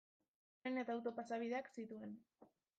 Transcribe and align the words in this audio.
Tren 0.61 0.79
eta 0.85 0.95
auto 0.95 1.15
pasabideak 1.21 1.71
zituen. 1.77 2.19